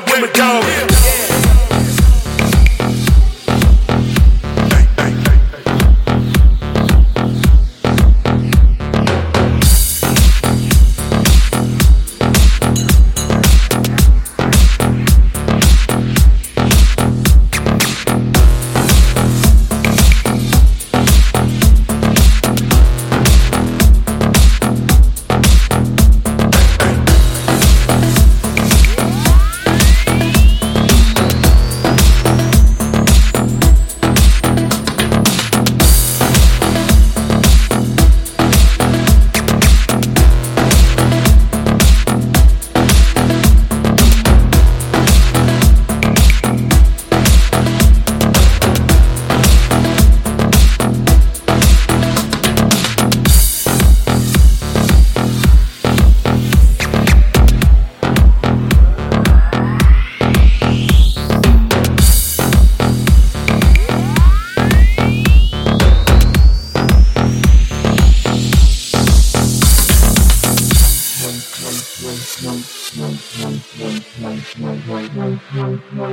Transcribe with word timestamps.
up 0.00 0.10
with 0.10 0.20
my 0.20 0.32
dog. 0.32 0.89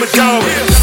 with 0.00 0.12
me, 0.12 0.18
dog. 0.18 0.79